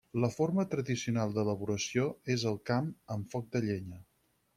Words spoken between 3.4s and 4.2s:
de llenya.